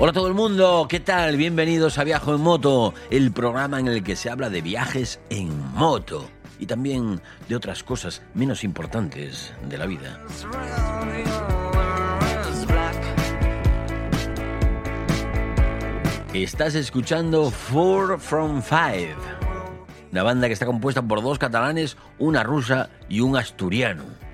[0.00, 1.36] Hola todo el mundo, ¿qué tal?
[1.36, 5.72] Bienvenidos a Viajo en Moto, el programa en el que se habla de viajes en
[5.72, 10.24] moto y también de otras cosas menos importantes de la vida.
[16.32, 19.16] Estás escuchando Four from Five,
[20.12, 24.27] una banda que está compuesta por dos catalanes, una rusa y un asturiano.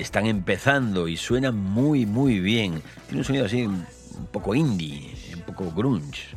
[0.00, 2.82] Están empezando y suenan muy muy bien.
[3.06, 3.86] Tiene un sonido así un
[4.32, 6.28] poco indie, un poco grunge.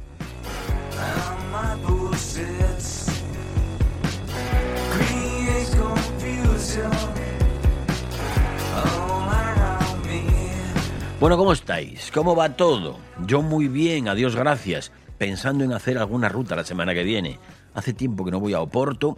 [11.19, 12.11] Bueno, ¿cómo estáis?
[12.13, 12.97] ¿Cómo va todo?
[13.25, 14.91] Yo muy bien, adiós gracias.
[15.17, 17.39] Pensando en hacer alguna ruta la semana que viene.
[17.73, 19.17] Hace tiempo que no voy a Oporto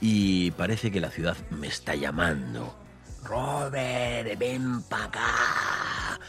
[0.00, 2.85] y parece que la ciudad me está llamando.
[3.28, 6.20] Robert, ven para acá.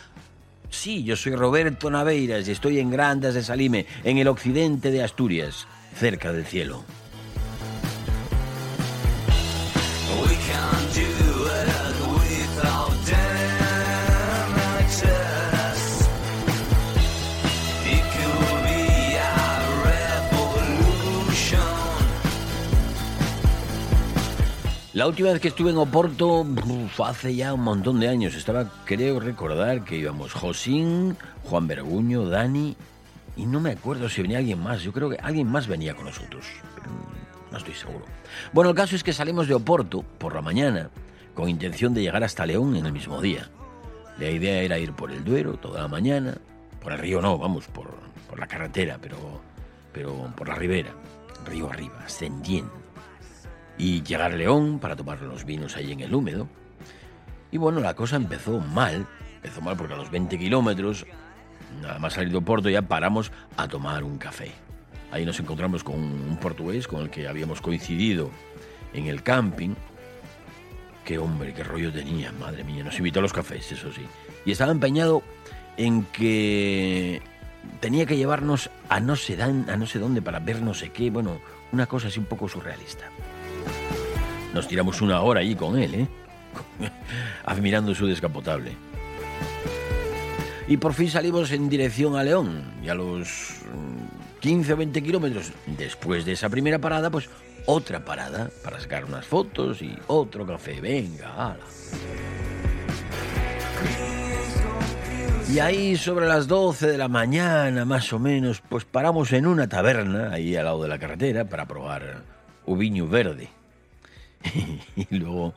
[0.69, 5.03] Sí, yo soy Roberto Naveiras y estoy en Grandas de Salime, en el occidente de
[5.03, 6.83] Asturias, cerca del cielo.
[24.97, 26.43] La última vez que estuve en Oporto
[26.91, 28.33] fue hace ya un montón de años.
[28.33, 32.75] Estaba, creo recordar, que íbamos Josín, Juan Berguño, Dani
[33.35, 34.81] y no me acuerdo si venía alguien más.
[34.81, 36.47] Yo creo que alguien más venía con nosotros,
[37.51, 38.05] no estoy seguro.
[38.53, 40.89] Bueno, el caso es que salimos de Oporto por la mañana
[41.35, 43.51] con intención de llegar hasta León en el mismo día.
[44.17, 46.39] La idea era ir por el Duero toda la mañana,
[46.81, 47.93] por el río no, vamos, por,
[48.27, 49.41] por la carretera, pero,
[49.93, 50.89] pero por la ribera,
[51.45, 52.86] río arriba, ascendiendo
[53.77, 56.47] y llegar León para tomar los vinos ahí en el húmedo.
[57.51, 59.05] Y bueno, la cosa empezó mal,
[59.35, 61.05] empezó mal porque a los 20 kilómetros,
[61.81, 64.51] nada más salir de Porto, ya paramos a tomar un café.
[65.11, 68.29] Ahí nos encontramos con un portugués con el que habíamos coincidido
[68.93, 69.73] en el camping.
[71.05, 72.83] Qué hombre, qué rollo tenía, madre mía.
[72.83, 74.01] Nos invitó a los cafés, eso sí.
[74.45, 75.23] Y estaba empeñado
[75.77, 77.21] en que
[77.79, 81.09] tenía que llevarnos a no sé, a no sé dónde para ver no sé qué.
[81.09, 81.39] Bueno,
[81.71, 83.09] una cosa así un poco surrealista.
[84.57, 86.07] Nos tiramos una hora allí con él, ¿eh?
[87.45, 88.71] admirando su descapotable.
[90.67, 92.63] Y por fin salimos en dirección a León.
[92.83, 93.51] Y a los
[94.39, 97.29] 15 o 20 kilómetros después de esa primera parada, pues
[97.67, 100.81] otra parada para sacar unas fotos y otro café.
[100.81, 101.65] Venga, ala.
[105.53, 109.69] Y ahí sobre las 12 de la mañana, más o menos, pues paramos en una
[109.69, 112.23] taberna, ahí al lado de la carretera, para probar
[112.65, 113.49] uviño verde.
[114.95, 115.53] y luego,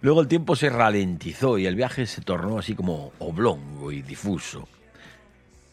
[0.00, 4.68] luego el tiempo se ralentizó y el viaje se tornó así como oblongo y difuso.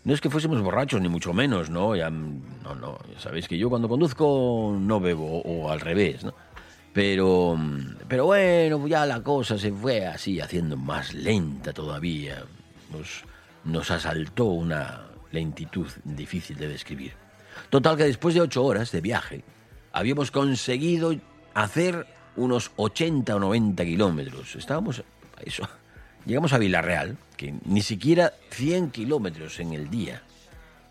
[0.03, 1.95] No es que fuésemos borrachos, ni mucho menos, ¿no?
[1.95, 6.33] Ya, no, no, ya sabéis que yo cuando conduzco no bebo, o al revés, ¿no?
[6.93, 7.59] Pero,
[8.07, 12.43] pero bueno, ya la cosa se fue así, haciendo más lenta todavía.
[12.91, 13.23] Nos,
[13.65, 17.13] nos asaltó una lentitud difícil de describir.
[17.69, 19.43] Total que después de ocho horas de viaje,
[19.91, 21.13] habíamos conseguido
[21.53, 24.55] hacer unos 80 o 90 kilómetros.
[24.55, 25.03] Estábamos,
[25.43, 25.67] eso,
[26.25, 30.21] llegamos a Villarreal, que ni siquiera 100 kilómetros en el día.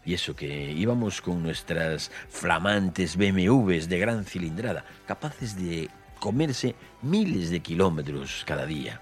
[0.05, 5.89] Y eso que íbamos con nuestras flamantes BMWs de gran cilindrada, capaces de
[6.21, 9.01] comerse miles de kilómetros cada día.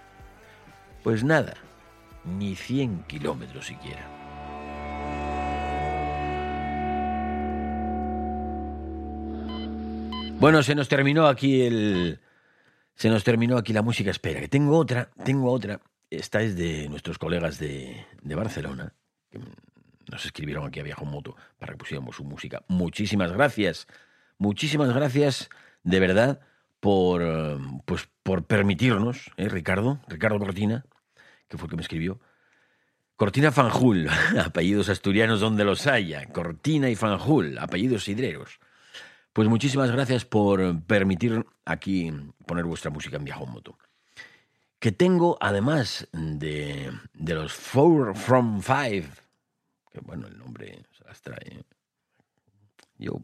[1.03, 1.55] Pues nada,
[2.25, 4.15] ni 100 kilómetros siquiera.
[10.41, 12.21] Bueno, se nos terminó aquí el.
[12.95, 14.11] Se nos terminó aquí la música.
[14.11, 15.81] Espera, que tengo otra, tengo otra.
[16.11, 18.93] Esta es de nuestros colegas de, Barcelona,
[19.31, 19.41] que
[20.11, 22.63] nos escribieron aquí a Viajo Moto para que pusiéramos su música.
[22.69, 23.89] Muchísimas gracias,
[24.39, 25.49] muchísimas gracias
[25.83, 26.41] de verdad
[26.79, 27.23] por,
[27.85, 30.85] pues, por permitirnos, ¿eh, Ricardo, Ricardo Cortina,
[31.49, 32.21] que fue el que me escribió.
[33.17, 34.09] Cortina Fanjul,
[34.45, 36.27] apellidos asturianos donde los haya.
[36.27, 38.61] Cortina y Fanjul, apellidos hidreros.
[39.35, 42.13] Pues muchísimas gracias por permitir aquí
[42.47, 43.77] poner vuestra música en Viajo Moto.
[44.79, 49.09] Que tengo, además de, de los Four from Five,
[49.91, 51.65] que bueno, el nombre se las trae.
[52.97, 53.23] Yo,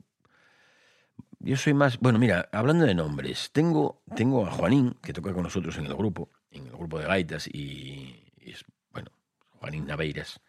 [1.39, 2.01] yo soy más.
[2.01, 5.95] Bueno, mira, hablando de nombres, tengo, tengo a Juanín, que toca con nosotros en el
[5.95, 9.13] grupo, en el grupo de gaitas, y, es, bueno,
[9.61, 10.41] Juanín Naveiras,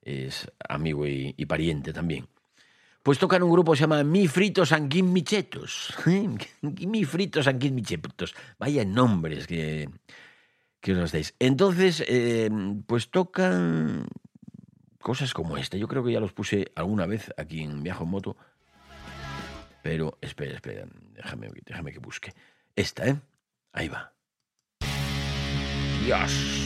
[0.00, 2.28] es amigo y pariente también
[3.06, 5.94] pues tocan un grupo que se llama Mi Fritos Anguin Michetos.
[6.62, 8.34] Mi Fritos Anguin Michetos.
[8.58, 9.88] Vaya nombres que,
[10.80, 11.32] que os dais.
[11.38, 12.50] Entonces, eh,
[12.84, 14.08] pues tocan
[14.98, 15.76] cosas como esta.
[15.76, 18.36] Yo creo que ya los puse alguna vez aquí en Viajo en Moto.
[19.84, 22.34] Pero, espera, espera, déjame, déjame que busque.
[22.74, 23.20] Esta, ¿eh?
[23.72, 24.12] Ahí va.
[26.04, 26.65] Dios.